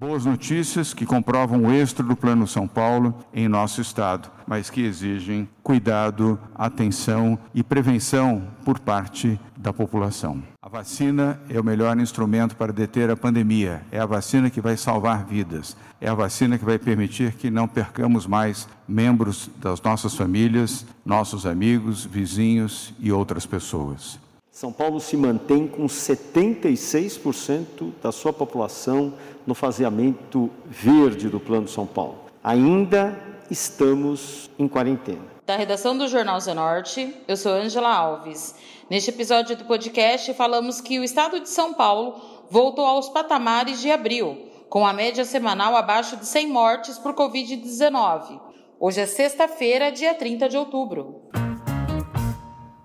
[0.00, 4.80] Boas notícias que comprovam o êxito do Plano São Paulo em nosso estado, mas que
[4.80, 10.42] exigem cuidado, atenção e prevenção por parte da população.
[10.62, 13.82] A vacina é o melhor instrumento para deter a pandemia.
[13.92, 15.76] É a vacina que vai salvar vidas.
[16.00, 21.44] É a vacina que vai permitir que não percamos mais membros das nossas famílias, nossos
[21.44, 24.18] amigos, vizinhos e outras pessoas.
[24.50, 29.14] São Paulo se mantém com 76% da sua população
[29.46, 32.18] no faseamento verde do Plano São Paulo.
[32.42, 33.16] Ainda
[33.48, 35.30] estamos em quarentena.
[35.46, 38.56] Da redação do Jornal Zenorte, eu sou Angela Alves.
[38.90, 43.90] Neste episódio do podcast, falamos que o estado de São Paulo voltou aos patamares de
[43.90, 48.40] abril, com a média semanal abaixo de 100 mortes por Covid-19.
[48.80, 51.22] Hoje é sexta-feira, dia 30 de outubro.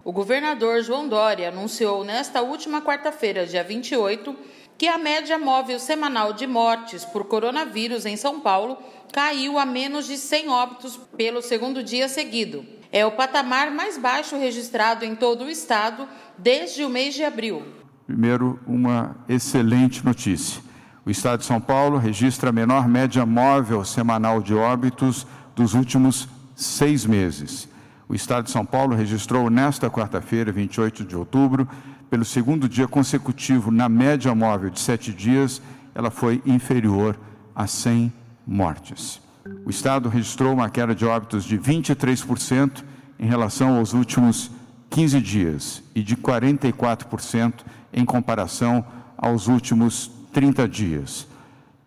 [0.06, 4.36] O governador João Dória anunciou nesta última quarta-feira, dia 28,
[4.78, 8.78] que a média móvel semanal de mortes por coronavírus em São Paulo
[9.12, 12.64] caiu a menos de 100 óbitos pelo segundo dia seguido.
[12.92, 17.64] É o patamar mais baixo registrado em todo o estado desde o mês de abril.
[18.06, 20.62] Primeiro, uma excelente notícia.
[21.04, 26.28] O estado de São Paulo registra a menor média móvel semanal de óbitos dos últimos
[26.56, 27.68] seis meses.
[28.08, 31.68] O Estado de São Paulo registrou nesta quarta-feira, 28 de outubro,
[32.10, 35.62] pelo segundo dia consecutivo na média móvel de sete dias,
[35.94, 37.18] ela foi inferior
[37.56, 38.14] a 100
[38.46, 39.22] mortes.
[39.66, 42.84] O Estado registrou uma queda de óbitos de 23%
[43.18, 44.52] em relação aos últimos
[44.90, 47.54] 15 dias e de 44%
[47.92, 48.86] em comparação
[49.18, 51.28] aos últimos 30 dias.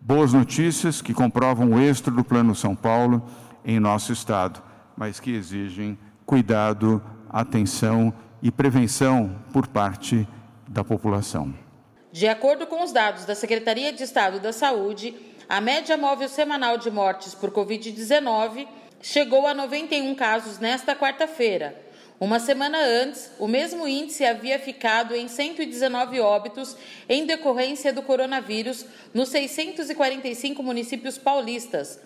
[0.01, 3.23] Boas notícias que comprovam o êxito do Plano São Paulo
[3.63, 4.61] em nosso Estado,
[4.97, 5.97] mas que exigem
[6.29, 10.27] cuidado, atenção e prevenção por parte
[10.67, 11.51] da população.
[12.11, 15.15] De acordo com os dados da Secretaria de Estado da Saúde,
[15.49, 18.67] a média móvel semanal de mortes por Covid-19
[19.01, 21.75] chegou a 91 casos nesta quarta-feira.
[22.19, 28.85] Uma semana antes, o mesmo índice havia ficado em 119 óbitos em decorrência do coronavírus
[29.15, 31.99] nos 645 municípios paulistas,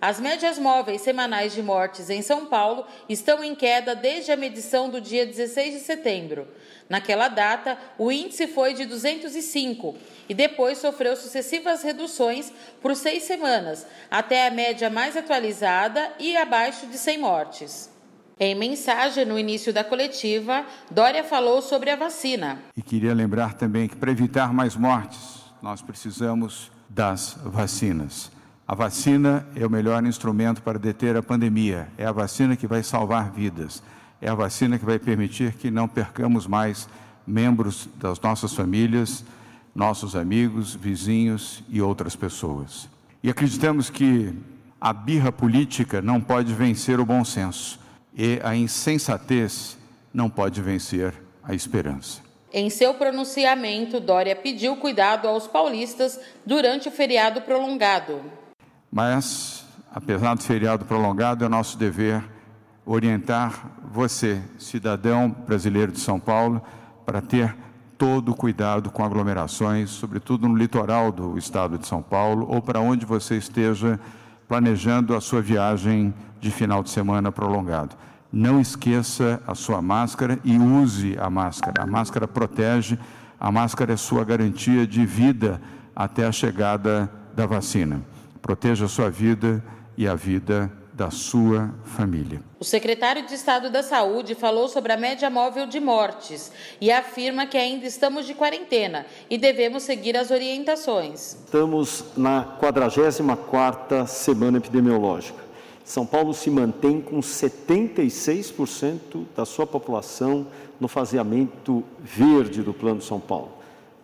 [0.00, 4.90] as médias móveis semanais de mortes em São Paulo estão em queda desde a medição
[4.90, 6.46] do dia 16 de setembro.
[6.88, 9.96] Naquela data, o índice foi de 205
[10.28, 16.86] e depois sofreu sucessivas reduções por seis semanas, até a média mais atualizada e abaixo
[16.86, 17.90] de 100 mortes.
[18.38, 22.58] Em mensagem no início da coletiva, Dória falou sobre a vacina.
[22.76, 28.35] E queria lembrar também que para evitar mais mortes, nós precisamos das vacinas.
[28.68, 31.86] A vacina é o melhor instrumento para deter a pandemia.
[31.96, 33.80] É a vacina que vai salvar vidas.
[34.20, 36.88] É a vacina que vai permitir que não percamos mais
[37.24, 39.24] membros das nossas famílias,
[39.72, 42.88] nossos amigos, vizinhos e outras pessoas.
[43.22, 44.34] E acreditamos que
[44.80, 47.78] a birra política não pode vencer o bom senso
[48.12, 49.78] e a insensatez
[50.12, 52.20] não pode vencer a esperança.
[52.52, 58.20] Em seu pronunciamento, Dória pediu cuidado aos paulistas durante o feriado prolongado.
[58.96, 59.62] Mas,
[59.94, 62.24] apesar do feriado prolongado, é nosso dever
[62.86, 63.52] orientar
[63.92, 66.62] você, cidadão brasileiro de São Paulo,
[67.04, 67.54] para ter
[67.98, 72.80] todo o cuidado com aglomerações, sobretudo no litoral do estado de São Paulo, ou para
[72.80, 74.00] onde você esteja
[74.48, 77.94] planejando a sua viagem de final de semana prolongado.
[78.32, 81.82] Não esqueça a sua máscara e use a máscara.
[81.82, 82.98] A máscara protege,
[83.38, 85.60] a máscara é sua garantia de vida
[85.94, 88.15] até a chegada da vacina
[88.46, 89.60] proteja a sua vida
[89.96, 92.40] e a vida da sua família.
[92.60, 97.44] O secretário de Estado da Saúde falou sobre a média móvel de mortes e afirma
[97.44, 101.34] que ainda estamos de quarentena e devemos seguir as orientações.
[101.44, 105.44] Estamos na 44ª semana epidemiológica.
[105.84, 110.46] São Paulo se mantém com 76% da sua população
[110.78, 113.50] no faseamento verde do Plano São Paulo.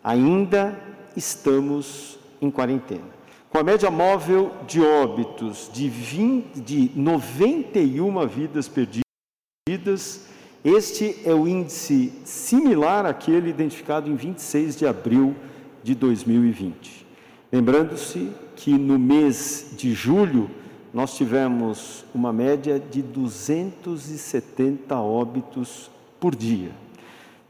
[0.03, 0.77] Ainda
[1.17, 3.22] estamos em quarentena.
[3.53, 10.27] Com a média móvel de óbitos de, 20, de 91 vidas perdidas,
[10.65, 15.37] este é o índice similar àquele identificado em 26 de abril
[15.83, 17.07] de 2020.
[17.53, 20.51] Lembrando-se que no mês de julho
[20.91, 26.71] nós tivemos uma média de 270 óbitos por dia.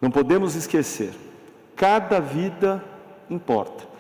[0.01, 1.13] Não podemos esquecer,
[1.77, 2.85] cada vida
[3.31, 3.92] importa.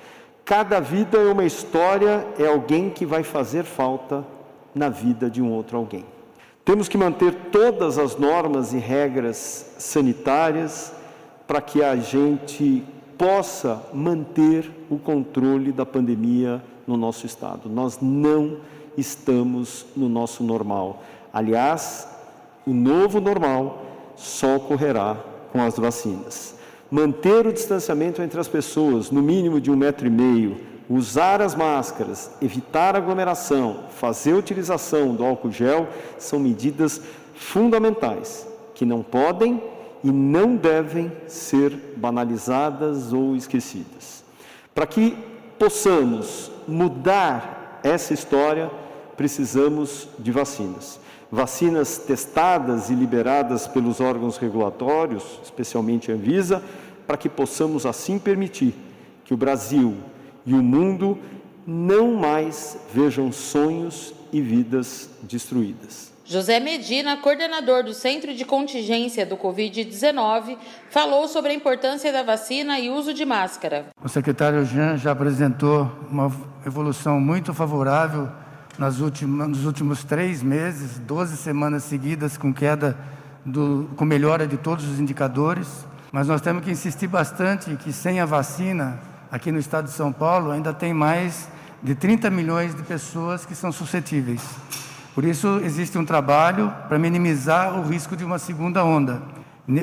[0.44, 4.24] Cada vida é uma história, é alguém que vai fazer falta
[4.74, 6.04] na vida de um outro alguém.
[6.64, 10.92] Temos que manter todas as normas e regras sanitárias
[11.46, 12.84] para que a gente
[13.18, 17.68] possa manter o controle da pandemia no nosso estado.
[17.68, 18.58] Nós não
[18.96, 21.02] estamos no nosso normal.
[21.32, 22.08] Aliás,
[22.66, 23.82] o novo normal
[24.16, 25.16] só ocorrerá
[25.52, 26.54] com as vacinas.
[26.92, 30.60] Manter o distanciamento entre as pessoas, no mínimo de um metro e meio,
[30.90, 37.00] usar as máscaras, evitar aglomeração, fazer utilização do álcool gel são medidas
[37.34, 39.58] fundamentais que não podem
[40.04, 44.22] e não devem ser banalizadas ou esquecidas.
[44.74, 45.16] Para que
[45.58, 48.70] possamos mudar essa história,
[49.16, 51.00] precisamos de vacinas.
[51.34, 56.62] Vacinas testadas e liberadas pelos órgãos regulatórios, especialmente a Anvisa,
[57.06, 58.74] para que possamos assim permitir
[59.24, 59.96] que o Brasil
[60.44, 61.18] e o mundo
[61.66, 66.12] não mais vejam sonhos e vidas destruídas.
[66.26, 70.58] José Medina, coordenador do Centro de Contingência do Covid-19,
[70.90, 73.86] falou sobre a importância da vacina e uso de máscara.
[74.04, 76.30] O secretário Jean já apresentou uma
[76.66, 78.28] evolução muito favorável
[78.78, 82.96] nas últimas, nos últimos três meses, 12 semanas seguidas com queda,
[83.44, 85.86] do, com melhora de todos os indicadores.
[86.10, 88.98] Mas nós temos que insistir bastante que sem a vacina,
[89.30, 91.48] aqui no estado de São Paulo, ainda tem mais
[91.82, 94.42] de 30 milhões de pessoas que são suscetíveis.
[95.14, 99.20] Por isso, existe um trabalho para minimizar o risco de uma segunda onda,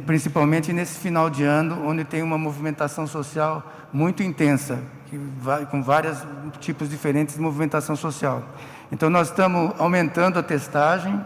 [0.06, 4.80] principalmente nesse final de ano, onde tem uma movimentação social muito intensa,
[5.40, 6.18] vai, com vários
[6.60, 8.44] tipos diferentes de movimentação social.
[8.92, 11.24] Então, nós estamos aumentando a testagem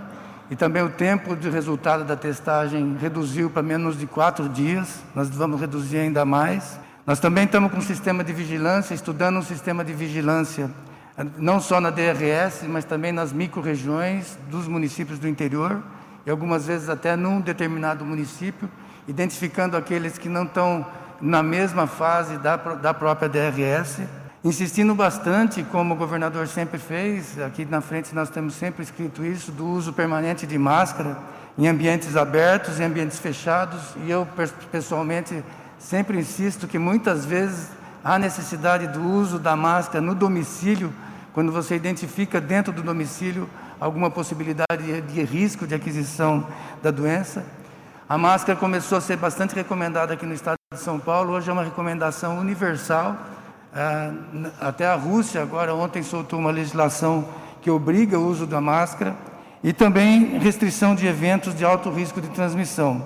[0.51, 5.29] e também o tempo de resultado da testagem reduziu para menos de quatro dias, nós
[5.29, 6.79] vamos reduzir ainda mais.
[7.07, 10.69] Nós também estamos com um sistema de vigilância, estudando um sistema de vigilância,
[11.37, 15.81] não só na DRS, mas também nas micro-regiões dos municípios do interior,
[16.25, 18.69] e algumas vezes até num determinado município,
[19.07, 20.85] identificando aqueles que não estão
[21.19, 24.01] na mesma fase da, da própria DRS,
[24.43, 29.51] insistindo bastante, como o governador sempre fez, aqui na frente nós temos sempre escrito isso,
[29.51, 31.17] do uso permanente de máscara
[31.57, 34.27] em ambientes abertos, em ambientes fechados, e eu
[34.71, 35.43] pessoalmente
[35.83, 37.69] Sempre insisto que muitas vezes
[38.01, 40.93] há necessidade do uso da máscara no domicílio,
[41.33, 43.49] quando você identifica dentro do domicílio
[43.83, 46.47] alguma possibilidade de risco de aquisição
[46.81, 47.43] da doença.
[48.07, 51.53] A máscara começou a ser bastante recomendada aqui no estado de São Paulo, hoje é
[51.53, 53.17] uma recomendação universal.
[53.75, 54.13] Ah,
[54.61, 57.27] até a Rússia, agora, ontem soltou uma legislação
[57.61, 59.17] que obriga o uso da máscara
[59.61, 63.05] e também restrição de eventos de alto risco de transmissão,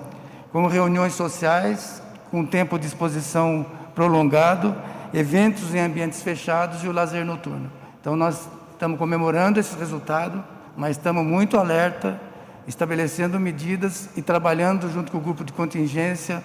[0.52, 2.00] como reuniões sociais,
[2.30, 3.66] com tempo de exposição
[3.96, 4.76] prolongado,
[5.12, 7.68] eventos em ambientes fechados e o lazer noturno.
[8.00, 10.44] Então, nós estamos comemorando esse resultado,
[10.78, 12.20] mas estamos muito alerta,
[12.64, 16.40] estabelecendo medidas e trabalhando junto com o grupo de contingência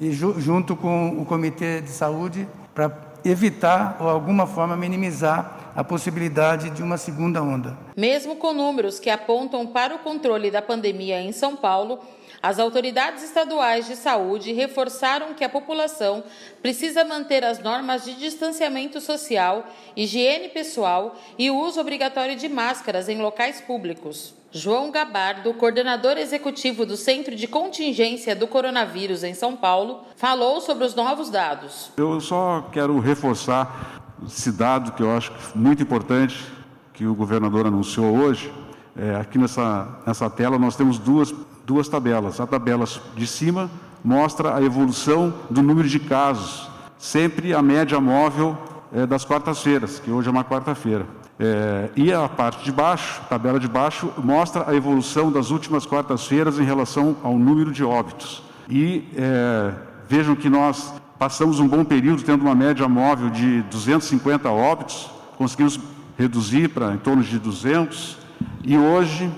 [0.00, 2.90] e ju junto com o Comitê de Saúde para
[3.22, 7.76] evitar ou alguma forma minimizar a possibilidade de uma segunda onda.
[7.96, 12.00] Mesmo com números que apontam para o controle da pandemia em São Paulo,
[12.42, 16.22] as autoridades estaduais de saúde reforçaram que a população
[16.60, 19.64] precisa manter as normas de distanciamento social,
[19.96, 24.34] higiene pessoal e o uso obrigatório de máscaras em locais públicos.
[24.52, 30.84] João Gabardo, coordenador executivo do Centro de Contingência do Coronavírus em São Paulo, falou sobre
[30.84, 31.90] os novos dados.
[31.96, 36.44] Eu só quero reforçar esse dado que eu acho muito importante
[36.92, 38.52] que o governador anunciou hoje.
[38.96, 42.40] É, aqui nessa, nessa tela nós temos duas duas tabelas.
[42.40, 42.84] A tabela
[43.16, 43.70] de cima
[44.04, 48.56] mostra a evolução do número de casos, sempre a média móvel
[48.92, 51.06] é, das quartas-feiras, que hoje é uma quarta-feira.
[51.38, 55.84] É, e a parte de baixo, a tabela de baixo, mostra a evolução das últimas
[55.84, 58.42] quartas-feiras em relação ao número de óbitos.
[58.68, 59.72] E é,
[60.08, 60.92] vejam que nós
[61.24, 65.80] passamos um bom período tendo uma média móvel de 250 óbitos, conseguimos
[66.18, 68.18] reduzir para em torno de 200,
[68.62, 69.32] e hoje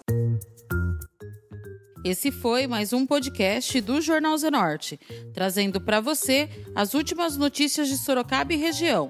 [2.04, 5.00] Esse foi mais um podcast do Jornal Zenorte,
[5.34, 9.10] trazendo para você as últimas notícias de Sorocaba e região.